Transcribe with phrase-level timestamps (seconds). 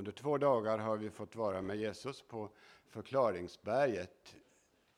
[0.00, 2.50] Under två dagar har vi fått vara med Jesus på
[2.88, 4.36] förklaringsberget.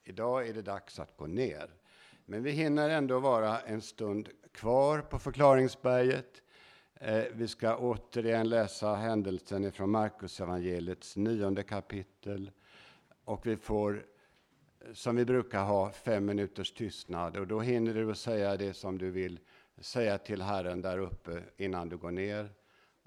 [0.05, 1.71] Idag är det dags att gå ner.
[2.25, 6.43] Men vi hinner ändå vara en stund kvar på förklaringsberget.
[6.95, 12.51] Eh, vi ska återigen läsa händelsen från Markus evangeliets nionde kapitel.
[13.25, 14.07] Och vi får,
[14.93, 17.37] som vi brukar ha, fem minuters tystnad.
[17.37, 19.41] Och då hinner du säga det som du vill
[19.79, 22.62] säga till Herren där uppe innan du går ner.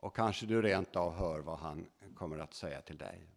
[0.06, 3.28] Och kanske du rent av hör vad han kommer att säga till dig.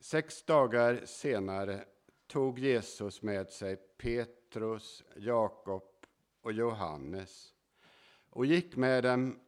[0.00, 1.84] Sex dagar senare
[2.26, 5.82] tog Jesus med sig Petrus, Jakob
[6.40, 7.54] och Johannes
[8.30, 9.40] och gick med dem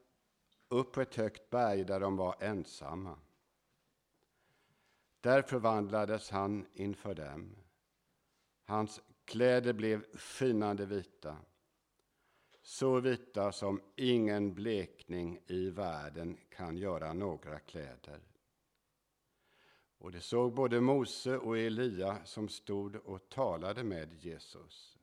[0.68, 3.18] upp på ett högt berg där de var ensamma.
[5.20, 7.56] Där förvandlades han inför dem.
[8.64, 11.36] Hans kläder blev skinande vita
[12.68, 18.20] så vita som ingen blekning i världen kan göra några kläder.
[19.98, 24.98] Och det såg både Mose och Elia som stod och talade med Jesus.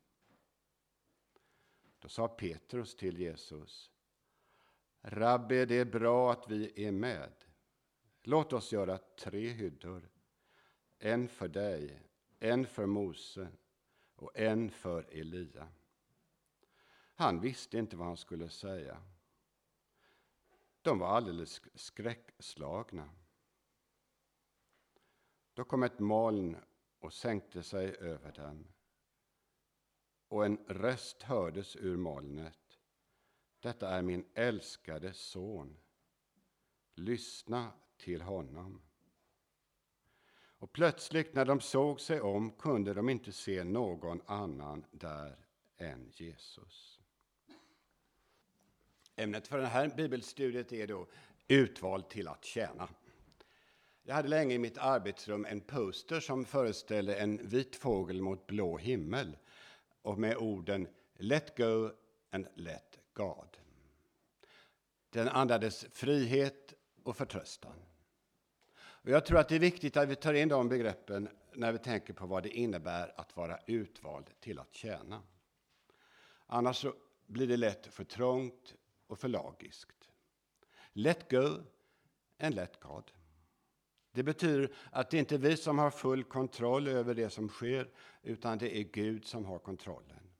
[1.99, 3.91] Då sa Petrus till Jesus,
[5.01, 7.33] Rabbi, det är bra att vi är med.
[8.23, 10.09] Låt oss göra tre hyddor,
[10.99, 12.01] en för dig,
[12.39, 13.47] en för Mose
[14.15, 15.67] och en för Elia.
[17.15, 19.01] Han visste inte vad han skulle säga.
[20.81, 23.09] De var alldeles skräckslagna.
[25.53, 26.57] Då kom ett moln
[26.99, 28.67] och sänkte sig över dem.
[30.27, 32.79] Och en röst hördes ur molnet.
[33.59, 35.77] Detta är min älskade son.
[36.93, 38.81] Lyssna till honom.
[40.57, 45.45] Och plötsligt när de såg sig om kunde de inte se någon annan där
[45.77, 46.94] än Jesus.
[49.15, 51.07] Ämnet för det här bibelstudiet är då
[51.47, 52.89] utvald till att tjäna.
[54.03, 58.77] Jag hade länge i mitt arbetsrum en poster som föreställde en vit fågel mot blå
[58.77, 59.37] himmel
[60.01, 61.89] och med orden Let go
[62.29, 63.57] and let God.
[65.09, 66.73] Den andades frihet
[67.03, 67.75] och förtröstan.
[68.77, 71.77] Och jag tror att det är viktigt att vi tar in de begreppen när vi
[71.77, 75.21] tänker på vad det innebär att vara utvald till att tjäna.
[76.47, 76.85] Annars
[77.25, 78.75] blir det lätt för trångt,
[79.07, 80.09] och för lagiskt.
[80.93, 81.57] Let go
[82.39, 83.11] and let God.
[84.11, 87.89] Det betyder att det inte är vi som har full kontroll över det som sker,
[88.21, 90.31] utan det är Gud som har kontrollen.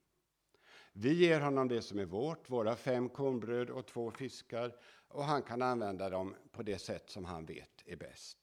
[0.94, 4.76] Vi ger honom det som är vårt, våra fem kornbröd och två fiskar,
[5.08, 8.38] och han kan använda dem på det sätt som han vet är bäst.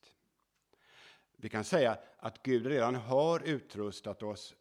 [1.37, 4.55] Vi kan säga att Gud redan har utrustat oss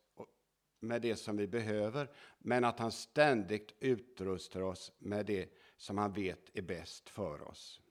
[0.82, 6.14] med det som vi behöver, men att han ständigt utrustar oss med det som han
[6.14, 7.82] vet är bäst för oss.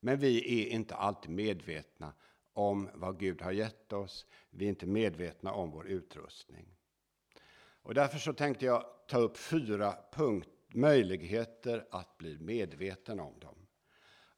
[0.00, 2.12] Men vi är inte alltid medvetna
[2.52, 4.26] om vad Gud har gett oss.
[4.50, 6.76] Vi är inte medvetna om vår utrustning.
[7.82, 13.66] Och därför så tänkte jag ta upp fyra punkt, möjligheter att bli medveten om dem.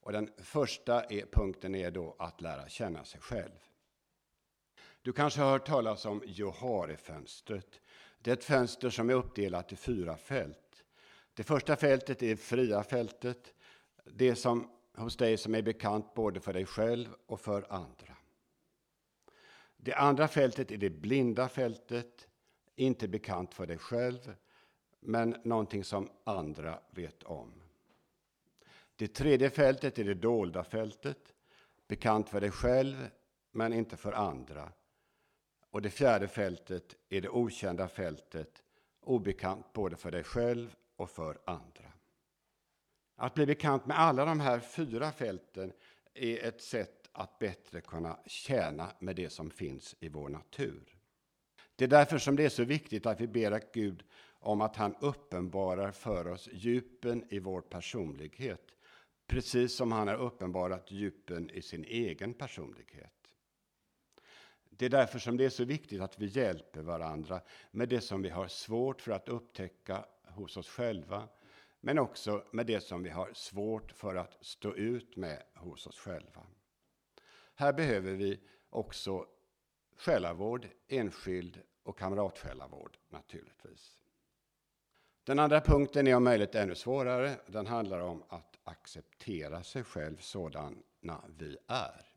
[0.00, 3.69] Och den första är, punkten är då att lära känna sig själv.
[5.04, 7.81] Du kanske har hört talas om Johare-fönstret.
[8.19, 10.84] Det är ett fönster som är uppdelat i fyra fält.
[11.34, 13.54] Det första fältet är det fria fältet.
[14.04, 18.16] Det som hos dig som är bekant både för dig själv och för andra.
[19.76, 22.28] Det andra fältet är det blinda fältet,
[22.76, 24.34] inte bekant för dig själv,
[25.00, 27.53] men någonting som andra vet om.
[28.97, 31.34] Det tredje fältet är det dolda fältet,
[31.88, 33.09] bekant för dig själv,
[33.50, 34.72] men inte för andra.
[35.75, 38.62] Och det fjärde fältet är det okända fältet,
[39.01, 41.93] obekant både för dig själv och för andra.
[43.17, 45.73] Att bli bekant med alla de här fyra fälten
[46.15, 50.97] är ett sätt att bättre kunna tjäna med det som finns i vår natur.
[51.77, 54.77] Det är därför som det är så viktigt att vi ber att Gud om att
[54.77, 58.75] han uppenbarar för oss djupen i vår personlighet,
[59.27, 63.24] precis som han har uppenbarat djupen i sin egen personlighet.
[64.76, 67.41] Det är därför som det är så viktigt att vi hjälper varandra
[67.71, 71.29] med det som vi har svårt för att upptäcka hos oss själva,
[71.81, 75.99] men också med det som vi har svårt för att stå ut med hos oss
[75.99, 76.47] själva.
[77.55, 78.41] Här behöver vi
[78.71, 79.26] också
[79.97, 83.99] själavård, enskild och kamratsjälavård naturligtvis.
[85.25, 87.37] Den andra punkten är om möjligt ännu svårare.
[87.47, 92.13] Den handlar om att acceptera sig själv sådana vi är.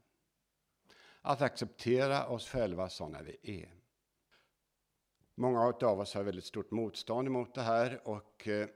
[1.27, 3.69] Att acceptera oss själva sådana vi är.
[5.35, 8.67] Många av oss har väldigt stort motstånd emot det här och eh,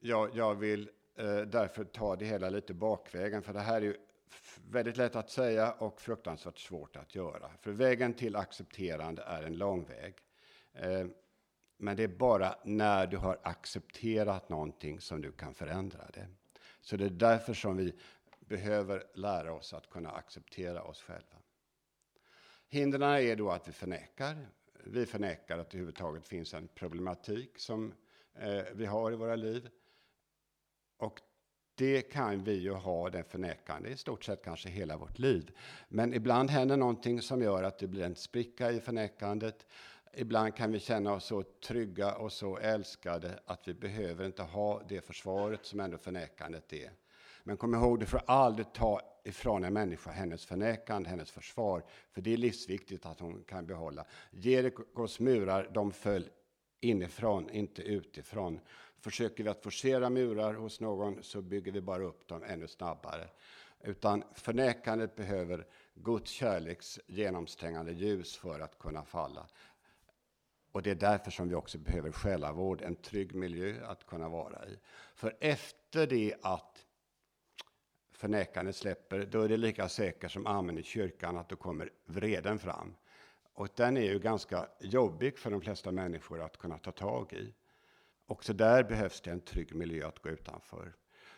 [0.00, 3.96] jag, jag vill eh, därför ta det hela lite bakvägen, för det här är ju
[4.70, 7.50] väldigt lätt att säga och fruktansvärt svårt att göra.
[7.60, 10.14] För vägen till accepterande är en lång väg.
[10.72, 11.06] Eh,
[11.76, 16.28] men det är bara när du har accepterat någonting som du kan förändra det.
[16.80, 17.94] Så det är därför som vi
[18.46, 21.36] behöver lära oss att kunna acceptera oss själva.
[22.68, 24.48] Hindren är då att vi förnekar.
[24.84, 27.94] Vi förnekar att det överhuvudtaget finns en problematik som
[28.34, 29.68] eh, vi har i våra liv.
[30.96, 31.20] Och
[31.74, 35.50] det kan vi ju ha, den förnekande, i stort sett kanske hela vårt liv.
[35.88, 39.66] Men ibland händer någonting som gör att det blir en spricka i förnekandet.
[40.14, 44.82] Ibland kan vi känna oss så trygga och så älskade att vi behöver inte ha
[44.88, 46.90] det försvaret som ändå förnekandet är.
[47.46, 51.84] Men kom ihåg, du får aldrig ta ifrån en människa hennes förnekande, hennes försvar.
[52.12, 54.04] För det är livsviktigt att hon kan behålla.
[54.30, 56.30] Jerikos murar, de föll
[56.80, 58.60] inifrån, inte utifrån.
[58.98, 63.28] Försöker vi att forcera murar hos någon så bygger vi bara upp dem ännu snabbare.
[63.80, 69.46] Utan förnekandet behöver Guds kärleks genomsträngande ljus för att kunna falla.
[70.72, 74.68] Och det är därför som vi också behöver själavård, en trygg miljö att kunna vara
[74.68, 74.78] i.
[75.14, 76.85] För efter det att
[78.16, 82.58] förnekandet släpper, då är det lika säkert som amen i kyrkan att då kommer vreden
[82.58, 82.94] fram.
[83.54, 87.54] Och den är ju ganska jobbig för de flesta människor att kunna ta tag i.
[88.26, 90.92] Också där behövs det en trygg miljö att gå utanför.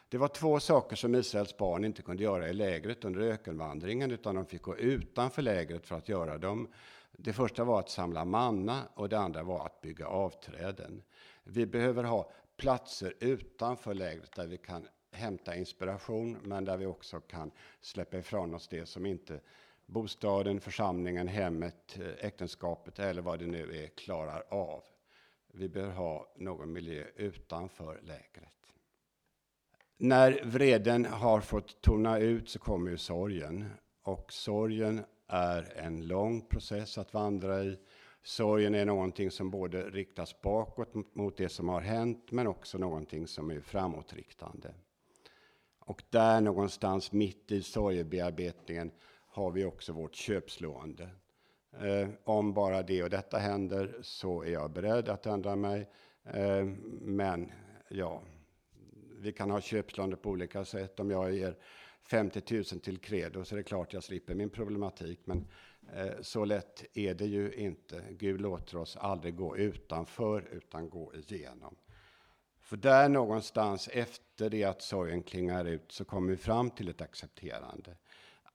[0.09, 4.35] Det var två saker som Israels barn inte kunde göra i lägret under ökenvandringen, utan
[4.35, 6.69] de fick gå utanför lägret för att göra dem.
[7.13, 11.03] Det första var att samla manna och det andra var att bygga avträden.
[11.45, 17.21] Vi behöver ha platser utanför lägret där vi kan hämta inspiration, men där vi också
[17.21, 17.51] kan
[17.81, 19.41] släppa ifrån oss det som inte
[19.87, 24.83] bostaden, församlingen, hemmet, eh, äktenskapet eller vad det nu är klarar av.
[25.53, 28.53] Vi bör ha någon miljö utanför lägret.
[29.97, 33.71] När vreden har fått tona ut så kommer ju sorgen.
[34.03, 37.79] Och sorgen är en lång process att vandra i.
[38.23, 43.27] Sorgen är någonting som både riktas bakåt mot det som har hänt, men också någonting
[43.27, 44.75] som är framåtriktande.
[45.89, 48.91] Och där någonstans mitt i sorgebearbetningen
[49.27, 51.09] har vi också vårt köpslående.
[51.81, 55.91] Eh, om bara det och detta händer så är jag beredd att ändra mig.
[56.25, 56.65] Eh,
[57.01, 57.53] men
[57.89, 58.23] ja,
[59.19, 61.01] vi kan ha köpslående på olika sätt.
[61.01, 61.57] Om jag ger
[62.11, 65.21] 50 000 till Credo så är det klart jag slipper min problematik.
[65.25, 65.47] Men
[65.95, 68.03] eh, så lätt är det ju inte.
[68.11, 71.77] Gud låter oss aldrig gå utanför utan gå igenom.
[72.61, 76.89] För där någonstans efter efter det att sorgen klingar ut så kommer vi fram till
[76.89, 77.97] ett accepterande.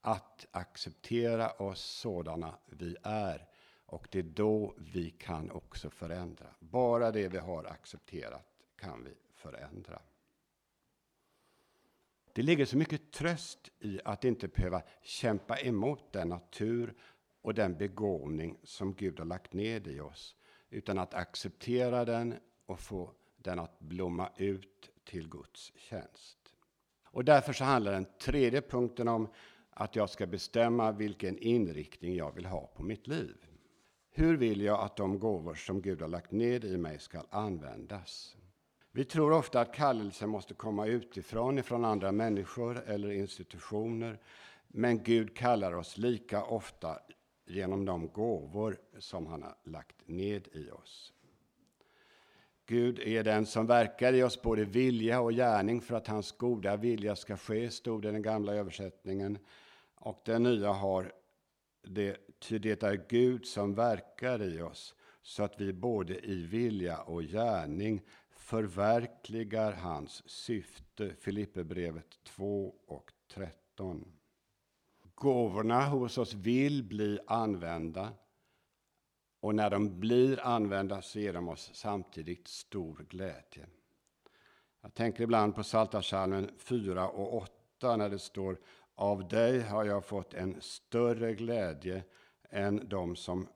[0.01, 3.47] Att acceptera oss sådana vi är.
[3.85, 6.47] Och det är då vi kan också förändra.
[6.59, 8.45] Bara det vi har accepterat
[8.75, 10.01] kan vi förändra.
[12.33, 16.93] Det ligger så mycket tröst i att inte behöva kämpa emot den natur
[17.41, 20.35] och den begåvning som Gud har lagt ned i oss,
[20.69, 26.37] utan att acceptera den och få den att blomma ut till Guds tjänst.
[27.05, 29.27] Och därför så handlar den tredje punkten om
[29.69, 33.35] att jag ska bestämma vilken inriktning jag vill ha på mitt liv.
[34.11, 38.35] Hur vill jag att de gåvor som Gud har lagt ned i mig ska användas?
[38.91, 44.19] Vi tror ofta att kallelsen måste komma utifrån, ifrån andra människor eller institutioner.
[44.67, 46.99] Men Gud kallar oss lika ofta
[47.45, 51.13] genom de gåvor som han har lagt ned i oss.
[52.65, 56.77] Gud är den som verkar i oss både vilja och gärning för att hans goda
[56.77, 59.37] vilja ska ske, stod det i den gamla översättningen.
[59.95, 61.11] Och den nya har
[61.87, 67.01] det, ty det är Gud som verkar i oss så att vi både i vilja
[67.01, 68.01] och gärning
[68.31, 71.15] förverkligar hans syfte.
[71.19, 74.05] Filipperbrevet 2 och 13.
[75.15, 78.13] Gåvorna hos oss vill bli använda
[79.43, 83.65] och när de blir använda så ger de oss samtidigt stor glädje.
[84.81, 87.33] Jag tänker ibland på Psaltarpsalmen 4 och
[87.77, 88.57] 8 när det står
[88.95, 92.03] Av dig har jag fått en större glädje
[92.49, 93.47] än de som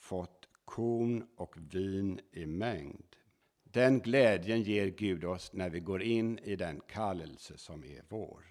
[0.00, 3.16] fått korn och vin i mängd.
[3.62, 8.44] Den glädjen ger Gud oss när vi går in i den kallelse som är vår.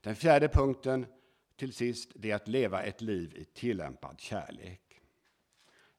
[0.00, 1.06] Den fjärde punkten
[1.56, 4.91] till sist det är att leva ett liv i tillämpad kärlek.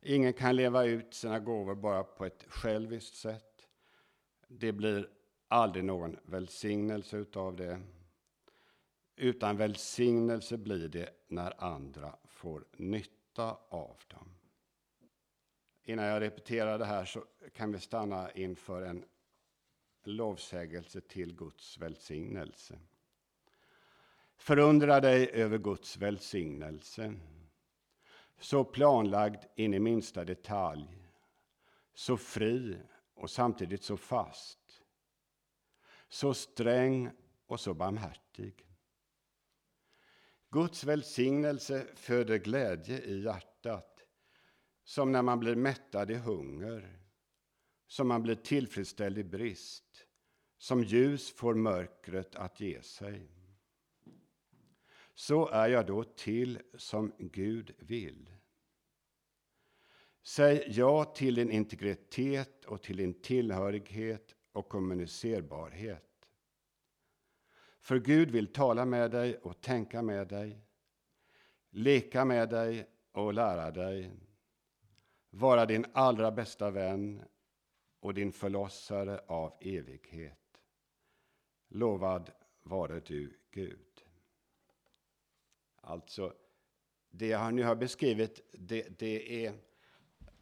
[0.06, 3.68] Ingen kan leva ut sina gåvor bara på ett själviskt sätt.
[4.48, 5.10] Det blir
[5.48, 7.82] aldrig någon välsignelse utav det.
[9.16, 14.30] Utan välsignelse blir det när andra får nytta av dem.
[15.84, 19.06] Innan jag repeterar det här så kan vi stanna inför en
[20.04, 22.80] lovsägelse till Guds välsignelse.
[24.36, 27.14] Förundra dig över Guds välsignelse.
[28.44, 30.88] Så planlagd in i minsta detalj.
[31.94, 32.78] Så fri
[33.14, 34.82] och samtidigt så fast.
[36.10, 37.12] Så sträng
[37.48, 38.66] och så barmhärtig.
[40.50, 44.04] Guds välsignelse föder glädje i hjärtat,
[44.84, 47.00] som när man blir mättad i hunger,
[47.88, 50.08] som man blir tillfredsställd i brist,
[50.58, 53.43] som ljus får mörkret att ge sig.
[55.14, 58.30] Så är jag då till som Gud vill.
[60.24, 66.30] Säg ja till din integritet och till din tillhörighet och kommunicerbarhet.
[67.80, 70.62] För Gud vill tala med dig och tänka med dig,
[71.70, 74.12] leka med dig och lära dig,
[75.30, 77.24] vara din allra bästa vän
[78.00, 80.62] och din förlossare av evighet.
[81.68, 84.03] Lovad vare du, Gud.
[85.86, 86.34] Alltså,
[87.12, 89.54] det jag nu har beskrivit, det, det är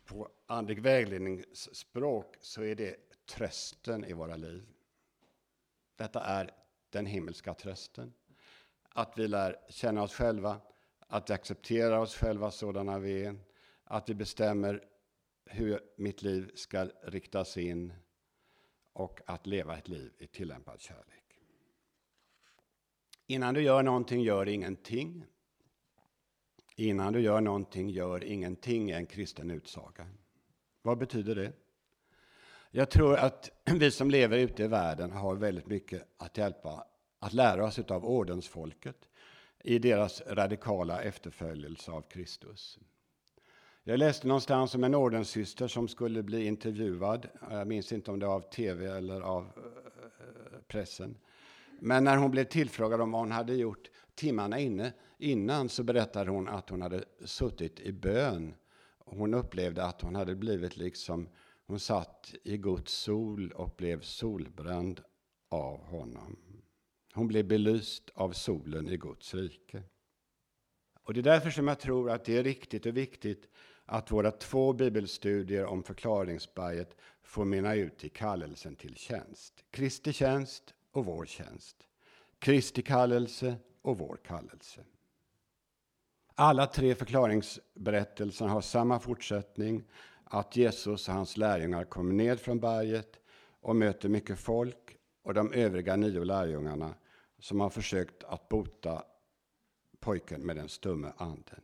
[0.05, 2.95] på andlig vägledningsspråk så är det
[3.25, 4.67] trösten i våra liv.
[5.95, 6.51] Detta är
[6.89, 8.13] den himmelska trösten.
[8.89, 10.61] Att vi lär känna oss själva,
[10.99, 13.35] att vi accepterar oss själva sådana vi är,
[13.83, 14.83] att vi bestämmer
[15.45, 17.93] hur mitt liv ska riktas in
[18.93, 21.20] och att leva ett liv i tillämpad kärlek.
[23.31, 25.25] Innan du gör någonting, gör ingenting.
[26.75, 30.07] Innan du gör någonting, gör ingenting är en kristen utsaga.
[30.81, 31.53] Vad betyder det?
[32.71, 36.85] Jag tror att vi som lever ute i världen har väldigt mycket att hjälpa,
[37.19, 39.09] att lära oss av ordensfolket
[39.63, 42.79] i deras radikala efterföljelse av Kristus.
[43.83, 47.27] Jag läste någonstans om en ordenssyster som skulle bli intervjuad.
[47.49, 51.17] Jag minns inte om det var av tv eller av eh, pressen.
[51.83, 56.31] Men när hon blev tillfrågad om vad hon hade gjort timmarna inne, innan så berättade
[56.31, 58.53] hon att hon hade suttit i bön.
[58.97, 61.29] Hon upplevde att hon hade blivit liksom
[61.67, 65.01] hon satt i Guds sol och blev solbränd
[65.49, 66.37] av honom.
[67.13, 69.83] Hon blev belyst av solen i Guds rike.
[71.03, 73.49] Och Det är därför som jag tror att det är riktigt och viktigt
[73.85, 79.65] att våra två bibelstudier om förklaringsberget får mynna ut i kallelsen till tjänst.
[79.71, 81.87] Kristi tjänst och vår tjänst.
[82.39, 84.85] Kristi kallelse och vår kallelse.
[86.35, 89.83] Alla tre förklaringsberättelserna har samma fortsättning
[90.23, 93.19] att Jesus och hans lärjungar kommer ned från berget
[93.61, 96.93] och möter mycket folk och de övriga nio lärjungarna
[97.39, 99.03] som har försökt att bota
[99.99, 101.61] pojken med den stumme anden.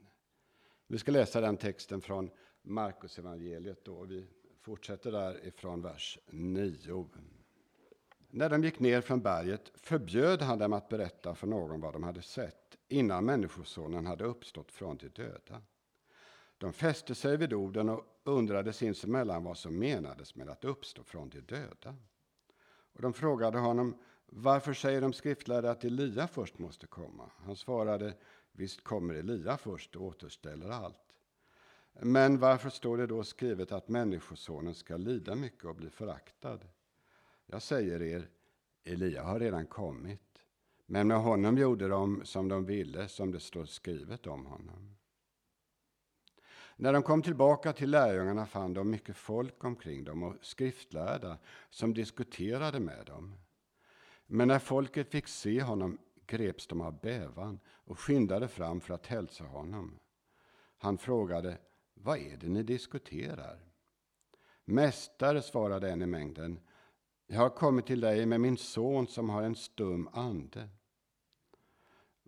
[0.88, 2.30] Vi ska läsa den texten från
[2.62, 4.04] Markus evangeliet då.
[4.04, 4.28] Vi
[4.62, 7.10] fortsätter där ifrån vers 9.
[8.30, 12.04] När de gick ner från berget förbjöd han dem att berätta för någon vad de
[12.04, 15.62] hade sett innan Människosonen hade uppstått från de döda.
[16.58, 21.30] De fäste sig vid orden och undrade sinsemellan vad som menades med att uppstå från
[21.30, 21.96] de döda.
[22.94, 27.32] Och de frågade honom, varför säger de skriftlärda att Elia först måste komma?
[27.38, 28.14] Han svarade,
[28.52, 31.16] visst kommer Elia först och återställer allt.
[32.02, 36.60] Men varför står det då skrivet att Människosonen ska lida mycket och bli föraktad?
[37.50, 38.30] Jag säger er,
[38.84, 40.44] Elia har redan kommit,
[40.86, 44.96] men med honom gjorde de som de ville, som det står skrivet om honom.
[46.76, 51.38] När de kom tillbaka till lärjungarna fann de mycket folk omkring dem och skriftlärda
[51.70, 53.36] som diskuterade med dem.
[54.26, 59.08] Men när folket fick se honom greps de av bävan och skyndade fram för att
[59.08, 60.00] hälsa honom.
[60.78, 61.58] Han frågade,
[61.94, 63.60] vad är det ni diskuterar?
[64.66, 66.60] Mästare, svarade en i mängden,
[67.28, 70.70] jag har kommit till dig med min son som har en stum ande.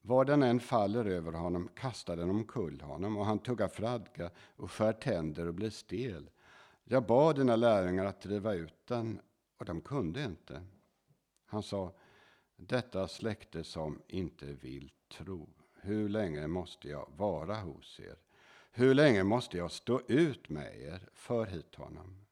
[0.01, 4.72] Var den än faller över honom kastar den omkull honom och han tuggar fradga och
[4.72, 6.29] skär tänder och blir stel.
[6.84, 9.20] Jag bad dina lärjungar att driva ut den
[9.58, 10.62] och de kunde inte.
[11.46, 11.94] Han sa,
[12.56, 15.50] detta släkte som inte vill tro.
[15.82, 18.15] Hur länge måste jag vara hos er?
[18.72, 21.10] Hur länge måste jag stå ut med er?
[21.13, 22.25] För hit honom.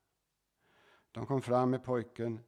[1.12, 2.40] De kom fram med pojken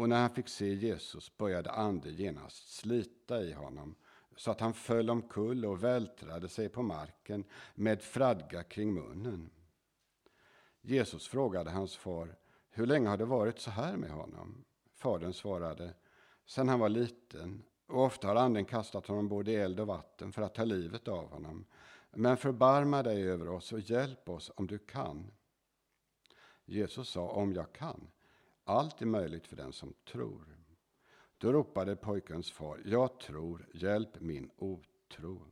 [0.00, 3.94] och när han fick se Jesus började anden genast slita i honom
[4.36, 9.50] så att han föll omkull och vältrade sig på marken med fradga kring munnen.
[10.80, 12.36] Jesus frågade hans far,
[12.70, 14.64] hur länge har det varit så här med honom?
[14.94, 15.94] Fadern svarade,
[16.46, 20.32] sedan han var liten, och ofta har anden kastat honom både i eld och vatten
[20.32, 21.64] för att ta livet av honom.
[22.10, 25.30] Men förbarma dig över oss och hjälp oss om du kan.
[26.64, 28.10] Jesus sa, om jag kan
[28.70, 30.56] allt är möjligt för den som tror.
[31.38, 35.42] Då ropade pojkens far, jag tror, hjälp min otro.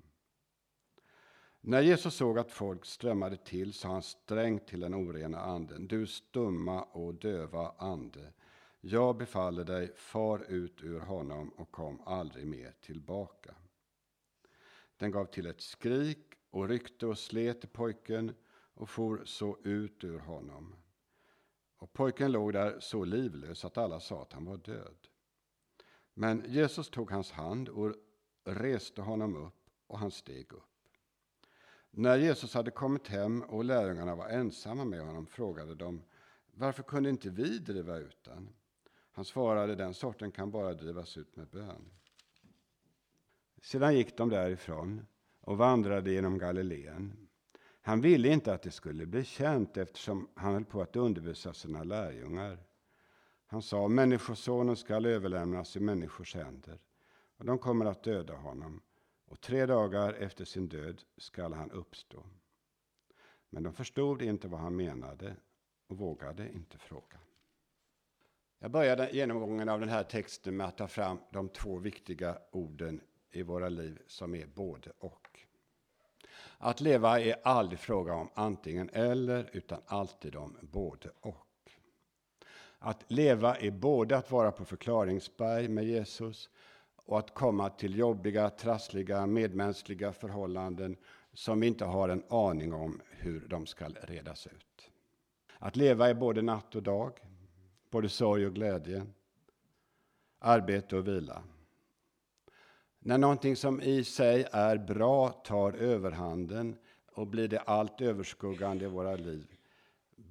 [1.60, 6.06] När Jesus såg att folk strömmade till sa han strängt till den orena anden, du
[6.06, 8.32] stumma och döva ande,
[8.80, 13.54] jag befaller dig, far ut ur honom och kom aldrig mer tillbaka.
[14.96, 18.34] Den gav till ett skrik och ryckte och slet i pojken
[18.74, 20.74] och for så ut ur honom.
[21.78, 25.08] Och pojken låg där så livlös att alla sa att han var död.
[26.14, 27.94] Men Jesus tog hans hand och
[28.44, 30.64] reste honom upp och han steg upp.
[31.90, 36.02] När Jesus hade kommit hem och lärjungarna var ensamma med honom frågade de
[36.52, 38.48] varför kunde inte vi driva ut den?
[39.12, 41.90] Han svarade den sorten kan bara drivas ut med bön.
[43.62, 45.06] Sedan gick de därifrån
[45.40, 47.27] och vandrade genom Galileen.
[47.88, 51.84] Han ville inte att det skulle bli känt eftersom han höll på att undervisa sina
[51.84, 52.58] lärjungar.
[53.46, 56.78] Han sa, Människosonen skall överlämnas i människors händer
[57.36, 58.80] och de kommer att döda honom
[59.26, 62.24] och tre dagar efter sin död skall han uppstå.
[63.50, 65.36] Men de förstod inte vad han menade
[65.86, 67.18] och vågade inte fråga.
[68.58, 73.00] Jag började genomgången av den här texten med att ta fram de två viktiga orden
[73.30, 75.27] i våra liv som är både och.
[76.58, 81.46] Att leva är aldrig fråga om antingen eller, utan alltid om både och.
[82.78, 86.50] Att leva är både att vara på förklaringsberg med Jesus
[86.96, 90.96] och att komma till jobbiga, trassliga, medmänskliga förhållanden
[91.32, 94.90] som vi inte har en aning om hur de ska redas ut.
[95.58, 97.12] Att leva är både natt och dag,
[97.90, 99.06] både sorg och glädje,
[100.38, 101.42] arbete och vila.
[103.00, 106.76] När någonting som i sig är bra tar överhanden
[107.12, 109.58] och blir det allt överskuggande i våra liv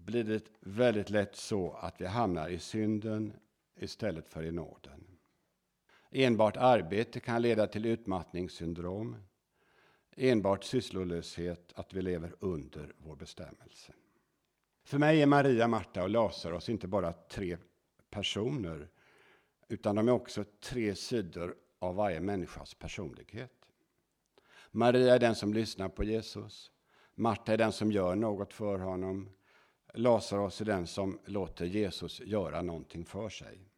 [0.08, 3.34] blir det väldigt lätt så att vi hamnar i synden
[3.76, 5.04] istället för i nåden.
[6.12, 9.16] Enbart arbete kan leda till utmattningssyndrom.
[10.16, 13.94] Enbart sysslolöshet, att vi lever under vår bestämmelse.
[14.84, 17.58] För mig är Maria, Marta och Lazarus inte bara tre
[18.10, 18.90] personer
[19.68, 23.52] utan de är också tre sidor av varje människas personlighet.
[24.72, 26.72] Maria är den som lyssnar på Jesus.
[27.16, 29.30] Marta är den som gör något för honom.
[29.94, 33.70] Lazarus är den som låter Jesus göra någonting för sig.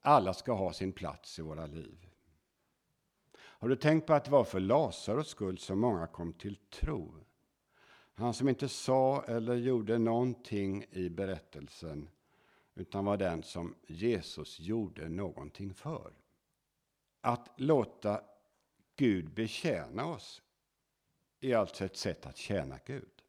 [0.00, 2.06] Alla ska ha sin plats i våra liv.
[3.36, 7.14] Har du tänkt på att det var för Lazarus skull som många kom till tro?
[8.14, 12.08] Han som inte sa eller gjorde någonting i berättelsen
[12.74, 16.12] utan var den som Jesus gjorde någonting för.
[17.28, 18.20] Att låta
[18.96, 20.42] Gud betjäna oss
[21.40, 23.22] är alltså ett sätt att tjäna Gud.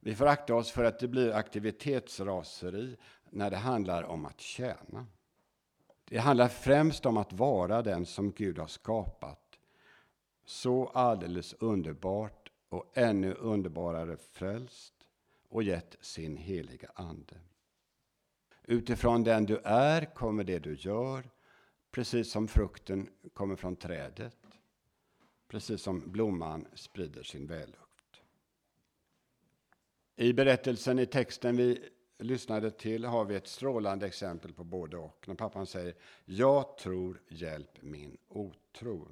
[0.00, 2.96] Vi får akta oss för att det blir aktivitetsraseri
[3.30, 5.06] när det handlar om att tjäna.
[6.04, 9.58] Det handlar främst om att vara den som Gud har skapat.
[10.44, 14.94] Så alldeles underbart och ännu underbarare frälst
[15.48, 17.40] och gett sin heliga Ande.
[18.62, 21.30] Utifrån den du är kommer det du gör,
[21.92, 24.36] precis som frukten kommer från trädet,
[25.48, 28.22] precis som blomman sprider sin vällukt.
[30.16, 35.24] I berättelsen i texten vi lyssnade till har vi ett strålande exempel på både och.
[35.28, 39.08] När pappan säger Jag tror, hjälp min otro.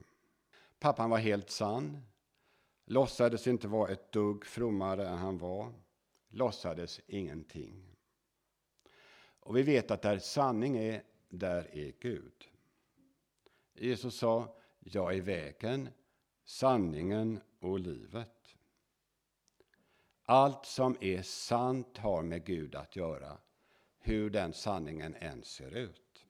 [0.78, 2.02] Pappan var helt sann,
[2.84, 5.72] låtsades inte vara ett dugg frommare än han var,
[6.28, 7.96] låtsades ingenting.
[9.40, 12.49] Och vi vet att där sanning är, där är Gud.
[13.80, 15.88] Jesus sa, jag är vägen,
[16.44, 18.56] sanningen och livet.
[20.24, 23.38] Allt som är sant har med Gud att göra,
[23.98, 26.26] hur den sanningen än ser ut.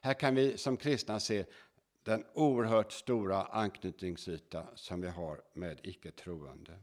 [0.00, 1.44] Här kan vi som kristna se
[2.02, 6.78] den oerhört stora anknytningsyta som vi har med icke-troende.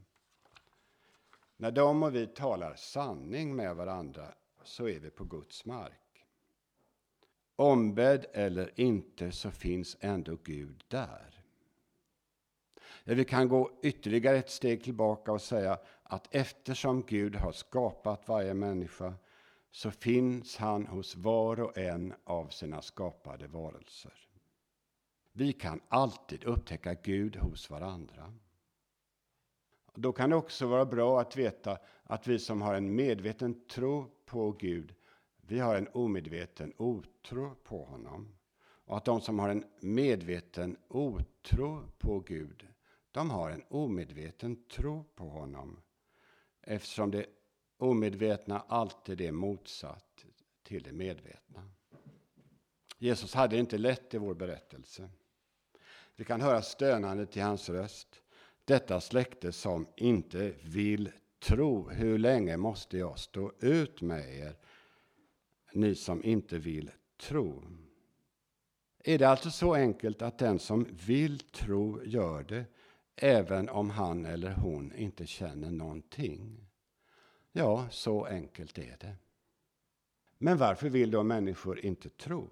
[1.56, 4.34] När de och vi talar sanning med varandra
[4.64, 6.09] så är vi på Guds mark.
[7.60, 11.44] Ombedd eller inte så finns ändå Gud där.
[13.04, 18.54] Vi kan gå ytterligare ett steg tillbaka och säga att eftersom Gud har skapat varje
[18.54, 19.14] människa
[19.70, 24.14] så finns han hos var och en av sina skapade varelser.
[25.32, 28.34] Vi kan alltid upptäcka Gud hos varandra.
[29.94, 34.10] Då kan det också vara bra att veta att vi som har en medveten tro
[34.26, 34.94] på Gud,
[35.50, 38.36] vi har en omedveten otro på honom.
[38.84, 42.66] Och att de som har en medveten otro på Gud,
[43.12, 45.80] de har en omedveten tro på honom
[46.62, 47.26] eftersom det
[47.78, 50.24] omedvetna alltid är motsatt
[50.62, 51.70] till det medvetna.
[52.98, 55.10] Jesus hade det inte lätt i vår berättelse.
[56.16, 58.22] Vi kan höra stönandet i hans röst.
[58.64, 61.88] Detta släkte som inte vill tro.
[61.88, 64.56] Hur länge måste jag stå ut med er,
[65.72, 67.62] ni som inte vill tro?
[69.04, 72.64] Är det alltså så enkelt att den som vill tro gör det,
[73.16, 76.66] även om han eller hon inte känner någonting?
[77.52, 79.16] Ja, så enkelt är det.
[80.38, 82.48] Men varför vill då människor inte tro?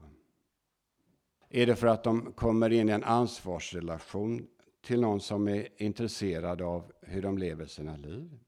[1.48, 4.48] Är det för att de kommer in i en ansvarsrelation
[4.80, 8.38] till någon som är intresserad av hur de lever sina liv?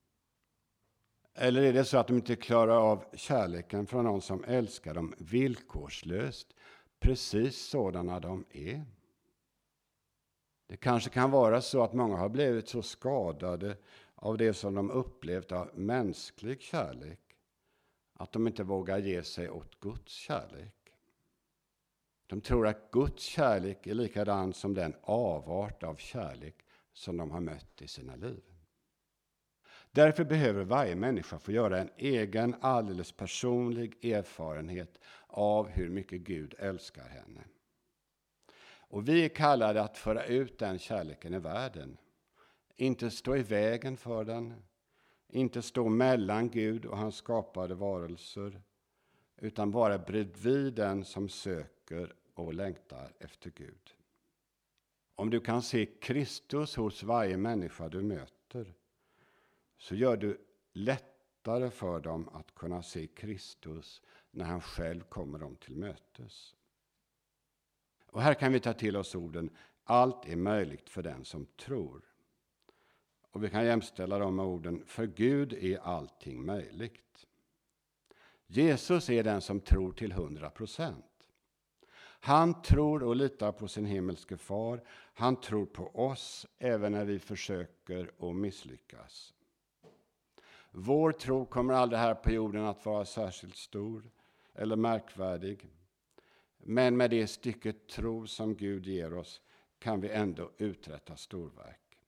[1.34, 5.14] Eller är det så att de inte klarar av kärleken från någon som älskar dem
[5.18, 6.54] villkorslöst,
[7.00, 8.84] precis sådana de är?
[10.66, 13.76] Det kanske kan vara så att många har blivit så skadade
[14.14, 17.20] av det som de upplevt av mänsklig kärlek
[18.14, 20.74] att de inte vågar ge sig åt Guds kärlek.
[22.26, 26.54] De tror att Guds kärlek är likadan som den avart av kärlek
[26.92, 28.49] som de har mött i sina liv.
[29.92, 36.54] Därför behöver varje människa få göra en egen, alldeles personlig erfarenhet av hur mycket Gud
[36.58, 37.44] älskar henne.
[38.90, 41.96] Och vi är kallade att föra ut den kärleken i världen.
[42.76, 44.54] Inte stå i vägen för den,
[45.28, 48.62] inte stå mellan Gud och hans skapade varelser,
[49.36, 53.94] utan vara bredvid den som söker och längtar efter Gud.
[55.14, 58.74] Om du kan se Kristus hos varje människa du möter
[59.80, 60.38] så gör du
[60.72, 66.56] lättare för dem att kunna se Kristus när han själv kommer dem till mötes.
[68.06, 69.50] Och här kan vi ta till oss orden
[69.84, 72.02] allt är möjligt för den som tror.
[73.30, 77.26] Och vi kan jämställa dem med orden för Gud är allting möjligt.
[78.46, 81.04] Jesus är den som tror till hundra procent.
[82.22, 84.82] Han tror och litar på sin himmelske far.
[85.14, 89.34] Han tror på oss även när vi försöker och misslyckas.
[90.70, 94.10] Vår tro kommer aldrig här på jorden att vara särskilt stor
[94.54, 95.66] eller märkvärdig.
[96.58, 99.40] Men med det stycket tro som Gud ger oss
[99.78, 101.98] kan vi ändå uträtta storverk.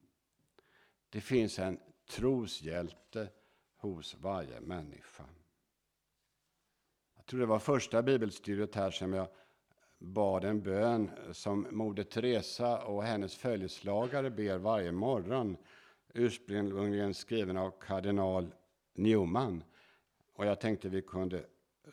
[1.11, 3.29] Det finns en troshjälte
[3.77, 5.25] hos varje människa.
[7.17, 9.29] Jag tror det var första bibelstudiet här som jag
[9.99, 15.57] bad en bön som Moder Teresa och hennes följeslagare ber varje morgon.
[16.13, 18.55] Ursprungligen skriven av kardinal
[18.95, 19.65] Newman.
[20.33, 21.47] Och jag tänkte vi kunde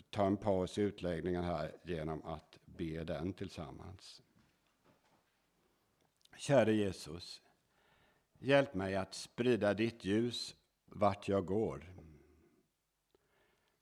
[0.10, 4.22] ta en paus i utläggningen här genom att be den tillsammans.
[6.38, 7.42] Käre Jesus,
[8.40, 10.56] hjälp mig att sprida ditt ljus
[10.86, 11.94] vart jag går.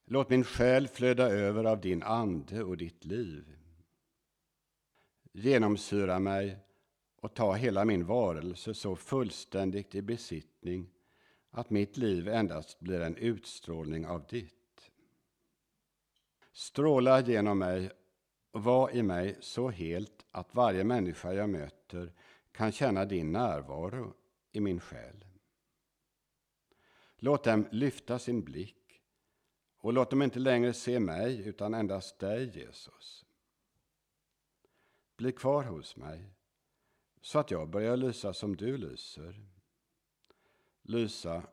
[0.05, 3.57] Låt min själ flöda över av din ande och ditt liv.
[5.31, 6.66] Genomsyra mig
[7.27, 10.89] och ta hela min varelse så fullständigt i besittning
[11.51, 14.91] att mitt liv endast blir en utstrålning av ditt.
[16.51, 17.91] Stråla genom mig
[18.51, 22.13] och var i mig så helt att varje människa jag möter
[22.51, 24.13] kan känna din närvaro
[24.51, 25.25] i min själ.
[27.17, 29.01] Låt dem lyfta sin blick
[29.77, 33.25] och låt dem inte längre se mig utan endast dig, Jesus.
[35.17, 36.36] Bli kvar hos mig
[37.21, 39.41] så att jag börjar lysa som du lyser.
[40.81, 41.43] Lysa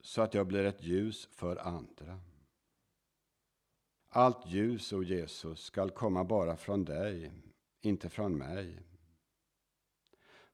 [0.00, 2.20] så att jag blir ett ljus för andra.
[4.08, 7.32] Allt ljus, o Jesus, skall komma bara från dig,
[7.80, 8.82] inte från mig.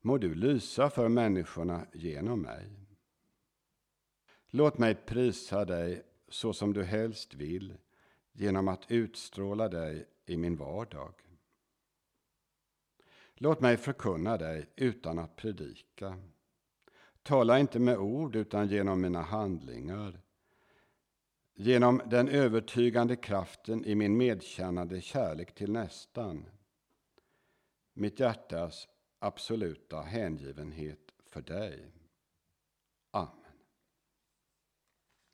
[0.00, 2.70] Må du lysa för människorna genom mig.
[4.48, 7.78] Låt mig prisa dig så som du helst vill
[8.32, 11.14] genom att utstråla dig i min vardag.
[13.38, 16.18] Låt mig förkunna dig utan att predika.
[17.22, 20.20] Tala inte med ord utan genom mina handlingar.
[21.54, 26.46] Genom den övertygande kraften i min medkännande kärlek till nästan.
[27.94, 31.92] Mitt hjärtas absoluta hängivenhet för dig.
[33.10, 33.52] Amen.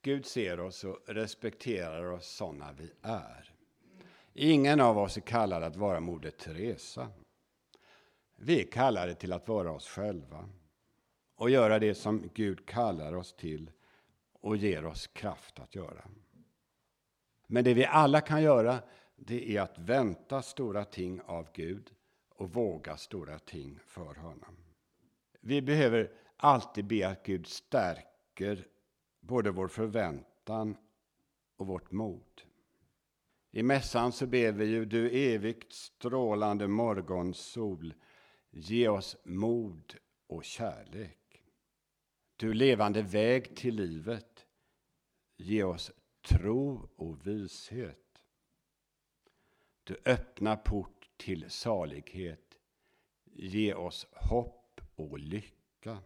[0.02, 3.54] Gud ser oss och respekterar oss sådana vi är.
[4.32, 7.10] Ingen av oss är kallad att vara Moder Teresa.
[8.44, 10.48] Vi är kallade till att vara oss själva
[11.34, 13.70] och göra det som Gud kallar oss till
[14.32, 16.04] och ger oss kraft att göra.
[17.46, 18.78] Men det vi alla kan göra,
[19.16, 21.90] det är att vänta stora ting av Gud
[22.28, 24.56] och våga stora ting för honom.
[25.40, 28.66] Vi behöver alltid be att Gud stärker
[29.20, 30.76] både vår förväntan
[31.56, 32.42] och vårt mod.
[33.50, 37.94] I mässan så ber vi ju Du evigt strålande morgonsol,
[38.52, 39.94] ge oss mod
[40.26, 41.42] och kärlek.
[42.36, 44.46] Du levande väg till livet,
[45.36, 45.90] ge oss
[46.22, 47.98] tro och vishet.
[49.84, 52.58] Du öppna port till salighet,
[53.24, 55.98] ge oss hopp och lycka.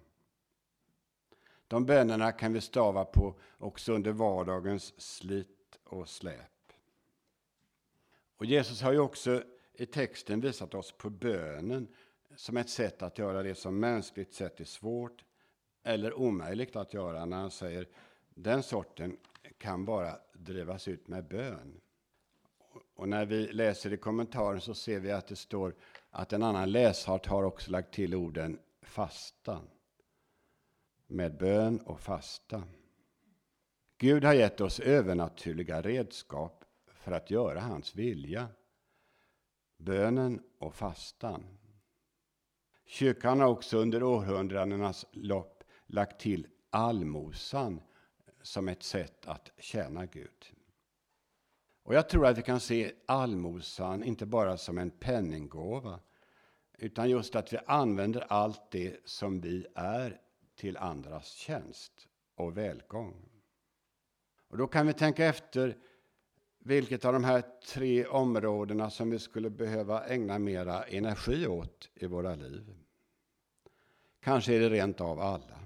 [1.68, 6.72] De bönerna kan vi stava på också under vardagens slit och släp.
[8.36, 9.42] Och Jesus har ju också
[9.74, 11.88] i texten visat oss på bönen
[12.36, 15.24] som ett sätt att göra det som mänskligt sett är svårt
[15.82, 17.88] eller omöjligt att göra när han säger
[18.34, 19.16] den sorten
[19.58, 21.80] kan bara drivas ut med bön.
[22.94, 25.74] Och när vi läser i kommentaren så ser vi att det står
[26.10, 29.60] att en annan läshart har också lagt till orden fasta.
[31.06, 32.62] Med bön och fasta.
[33.98, 38.48] Gud har gett oss övernaturliga redskap för att göra hans vilja.
[39.76, 41.44] Bönen och fastan.
[42.86, 47.80] Kyrkan har också under århundradenas lopp lagt till allmosan
[48.42, 50.52] som ett sätt att tjäna Gud.
[51.82, 56.00] Och jag tror att vi kan se allmosan inte bara som en penninggåva
[56.78, 60.20] utan just att vi använder allt det som vi är
[60.56, 63.28] till andras tjänst och välgång.
[64.48, 65.76] Och då kan vi tänka efter
[66.66, 72.06] vilket av de här tre områdena som vi skulle behöva ägna mera energi åt i
[72.06, 72.74] våra liv.
[74.20, 75.58] Kanske är det rent av alla.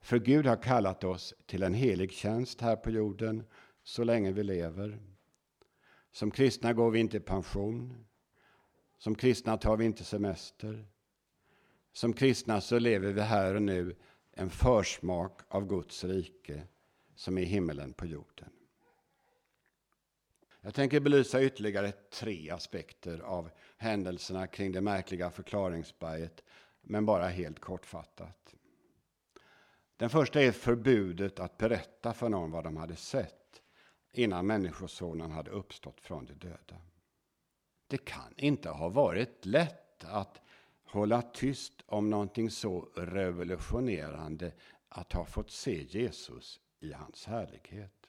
[0.00, 3.44] För Gud har kallat oss till en helig tjänst här på jorden
[3.82, 5.00] så länge vi lever.
[6.10, 8.04] Som kristna går vi inte i pension.
[8.98, 10.86] Som kristna tar vi inte semester.
[11.92, 13.96] Som kristna så lever vi här och nu
[14.32, 16.62] en försmak av Guds rike
[17.14, 18.50] som är himmelen på jorden.
[20.60, 26.44] Jag tänker belysa ytterligare tre aspekter av händelserna kring det märkliga förklaringsberget,
[26.80, 28.54] men bara helt kortfattat.
[29.96, 33.62] Den första är förbudet att berätta för någon vad de hade sett
[34.12, 36.80] innan Människosonen hade uppstått från de döda.
[37.86, 40.40] Det kan inte ha varit lätt att
[40.84, 44.52] hålla tyst om någonting så revolutionerande
[44.88, 48.06] att ha fått se Jesus i hans härlighet.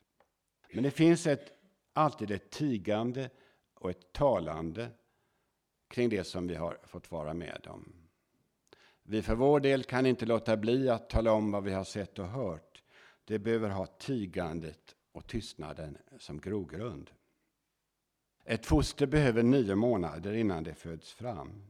[0.73, 1.60] Men det finns ett
[1.93, 3.29] alltid ett tigande
[3.73, 4.89] och ett talande
[5.87, 7.93] kring det som vi har fått vara med om.
[9.03, 12.19] Vi för vår del kan inte låta bli att tala om vad vi har sett
[12.19, 12.83] och hört.
[13.25, 17.11] Det behöver ha tigandet och tystnaden som grogrund.
[18.43, 21.63] Ett foster behöver nio månader innan det föds fram.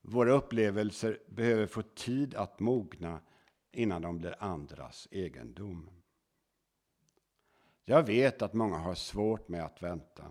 [0.00, 3.20] Våra upplevelser behöver få tid att mogna
[3.72, 5.90] innan de blir andras egendom.
[7.84, 10.30] Jag vet att många har svårt med att vänta.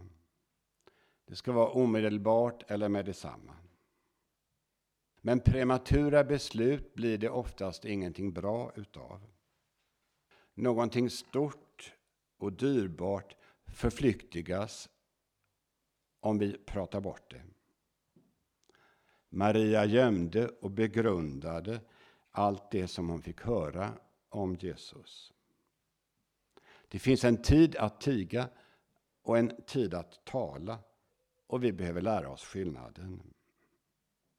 [1.26, 3.56] Det ska vara omedelbart eller med detsamma.
[5.22, 9.22] Men prematura beslut blir det oftast ingenting bra utav.
[10.54, 11.94] Någonting stort
[12.38, 13.36] och dyrbart
[13.66, 14.90] förflyktigas
[16.20, 17.42] om vi pratar bort det.
[19.30, 21.82] Maria gömde och begrundade
[22.32, 23.94] allt det som hon fick höra
[24.30, 25.33] om Jesus.
[26.94, 28.50] Det finns en tid att tiga
[29.22, 30.80] och en tid att tala.
[31.48, 33.34] Och vi behöver lära oss skillnaden.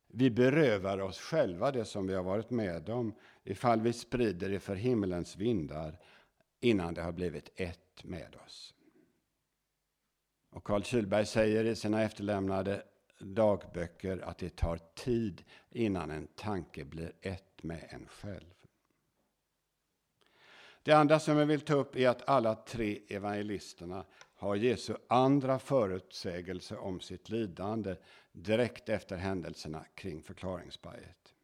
[0.07, 3.14] Vi berövar oss själva det som vi har varit med om
[3.45, 5.99] ifall vi sprider det för himmelens vindar
[6.61, 8.75] innan det har blivit ett med oss.
[10.51, 12.83] Och Carl Kylberg säger i sina efterlämnade
[13.19, 18.63] dagböcker att det tar tid innan en tanke blir ett med en själv.
[20.85, 25.59] Det andra som jag vill ta upp är att alla tre evangelisterna har Jesu andra
[25.59, 27.97] förutsägelse om sitt lidande
[28.33, 31.35] direkt efter händelserna kring förklaringsberget.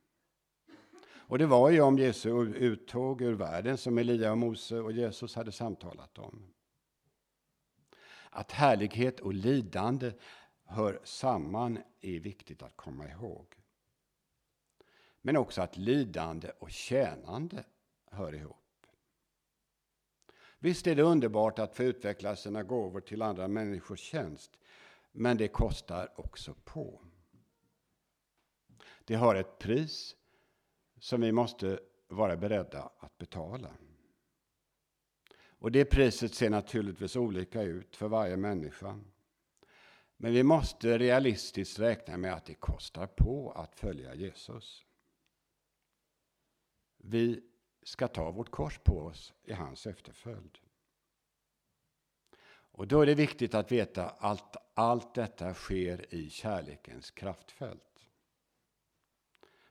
[1.03, 5.35] Och det var ju om Jesu uttåg ur världen som Elia och Mose och Jesus
[5.35, 6.53] hade samtalat om.
[8.31, 10.12] Att härlighet och lidande
[10.64, 13.46] hör samman är viktigt att komma ihåg.
[15.22, 17.64] Men också att lidande och tjänande
[18.11, 18.60] hör ihop.
[20.62, 24.59] Visst är det underbart att få utveckla sina gåvor till andra människors tjänst,
[25.12, 27.01] men det kostar också på.
[29.05, 30.16] Det har ett pris
[30.99, 33.70] som vi måste vara beredda att betala.
[35.49, 39.01] Och det priset ser naturligtvis olika ut för varje människa.
[40.16, 44.85] Men vi måste realistiskt räkna med att det kostar på att följa Jesus.
[46.96, 47.50] Vi
[47.83, 50.59] ska ta vårt kors på oss i hans efterföljd.
[52.73, 58.07] Och då är det viktigt att veta att allt detta sker i kärlekens kraftfält.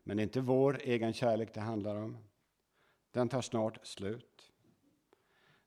[0.03, 2.17] Men det är inte vår egen kärlek det handlar om.
[3.11, 4.51] Den tar snart slut.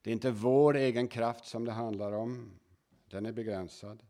[0.02, 2.58] Det är inte vår egen kraft som det handlar om.
[3.04, 4.02] Den är begränsad.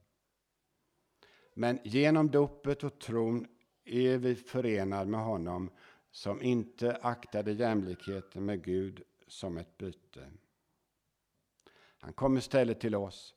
[1.55, 3.47] Men genom dopet och tron
[3.85, 5.71] är vi förenade med honom
[6.13, 10.31] som inte aktade jämlikheten med Gud som ett byte.
[11.99, 13.35] Han kom istället till oss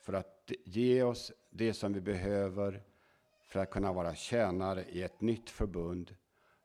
[0.00, 2.82] för att ge oss det som vi behöver
[3.42, 6.16] för att kunna vara tjänare i ett nytt förbund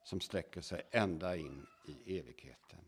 [0.03, 2.79] som sträcker sig ända in i evigheten.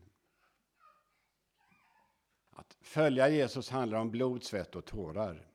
[2.50, 5.46] Att följa Jesus handlar om blod, svett och tårar.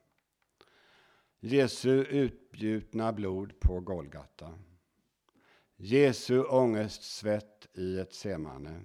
[1.39, 4.53] Jesu utgjutna blod på Golgata.
[5.81, 8.81] Jesu ångest, svett i ett semane.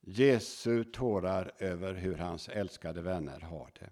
[0.00, 3.90] Jesu tårar över hur hans älskade vänner har det.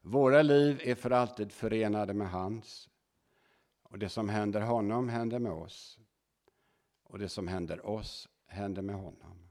[0.00, 2.88] Våra liv är för alltid förenade med hans.
[3.82, 5.98] Och det som händer honom händer med oss.
[7.02, 9.48] Och det som händer oss händer med honom.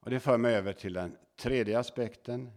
[0.00, 2.50] Och det för mig över till den tredje aspekten.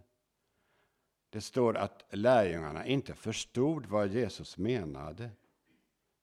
[1.34, 5.30] Det står att lärjungarna inte förstod vad Jesus menade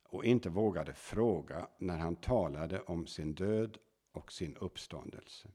[0.04, 3.78] och inte vågade fråga när han talade om sin död
[4.12, 5.47] och sin uppståndelse.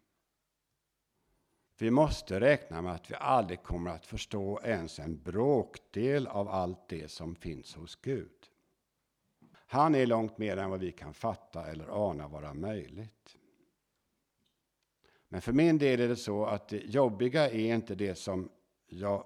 [1.78, 6.88] Vi måste räkna med att vi aldrig kommer att förstå ens en bråkdel av allt
[6.88, 8.50] det som finns hos Gud.
[9.52, 13.36] Han är långt mer än vad vi kan fatta eller ana vara möjligt.
[15.28, 18.50] Men för min del är det så att det jobbiga är inte det som
[18.86, 19.24] jag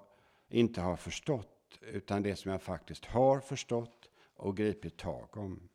[0.50, 5.68] inte har förstått, utan det som jag faktiskt har förstått och gripit tag om.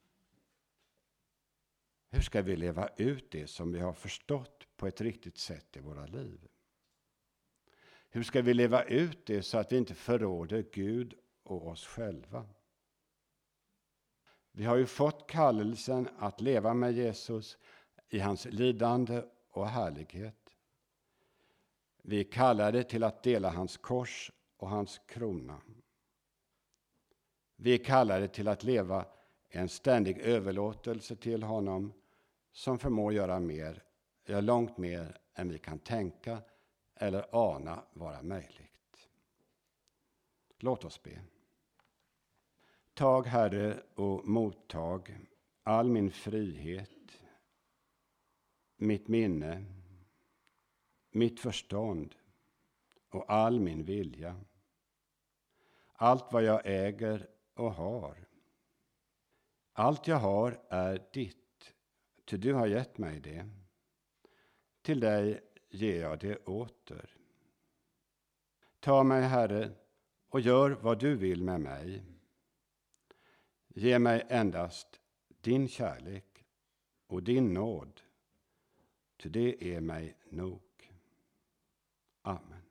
[2.09, 5.79] Hur ska vi leva ut det som vi har förstått på ett riktigt sätt i
[5.79, 6.47] våra liv?
[8.09, 12.49] Hur ska vi leva ut det så att vi inte förråder Gud och oss själva?
[14.51, 17.57] Vi har ju fått kallelsen att leva med Jesus
[18.09, 20.49] i hans lidande och härlighet.
[22.01, 25.61] Vi är kallade till att dela hans kors och hans krona.
[27.55, 29.05] Vi är kallade till att leva
[29.49, 31.93] en ständig överlåtelse till honom
[32.51, 33.83] som förmår göra mer,
[34.25, 36.41] ja, långt mer än vi kan tänka
[36.95, 39.09] eller ana vara möjligt.
[40.57, 41.21] Låt oss be.
[42.93, 45.17] Tag, Herre, och mottag
[45.63, 47.19] all min frihet,
[48.75, 49.65] mitt minne,
[51.11, 52.15] mitt förstånd
[53.15, 54.35] och all min vilja.
[55.93, 58.27] Allt vad jag äger och har.
[59.73, 61.73] Allt jag har är ditt,
[62.25, 63.49] ty du har gett mig det.
[64.81, 67.17] Till dig ger jag det åter.
[68.79, 69.71] Ta mig, Herre,
[70.29, 72.03] och gör vad du vill med mig.
[73.67, 74.99] Ge mig endast
[75.41, 76.45] din kärlek
[77.07, 78.01] och din nåd,
[79.17, 80.61] ty det är mig nog.
[82.21, 82.64] Amen.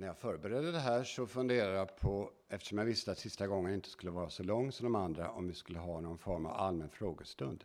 [0.00, 3.74] När jag förberedde det här så funderade jag på, eftersom jag visste att sista gången
[3.74, 6.52] inte skulle vara så lång som de andra, om vi skulle ha någon form av
[6.52, 7.64] allmän frågestund.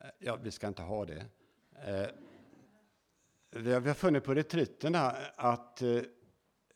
[0.00, 1.26] Eh, ja, vi ska inte ha det.
[1.86, 2.08] Eh,
[3.50, 6.00] vi har funnit på retriterna att eh,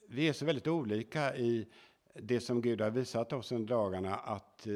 [0.09, 1.69] vi är så väldigt olika i
[2.15, 4.73] det som Gud har visat oss under dagarna, att eh,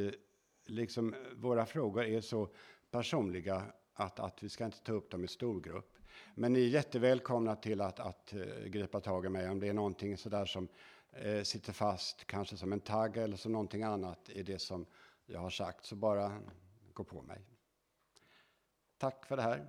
[0.67, 2.49] liksom våra frågor är så
[2.91, 3.63] personliga
[3.95, 5.94] att, att vi ska inte ta upp dem i storgrupp.
[6.35, 9.73] Men ni är jättevälkomna till att, att eh, gripa tag i mig om det är
[9.73, 10.69] någonting sådär som
[11.13, 14.87] eh, sitter fast, kanske som en tagg eller som någonting annat i det som
[15.27, 16.41] jag har sagt, så bara
[16.93, 17.41] gå på mig.
[18.99, 19.67] Tack för det här.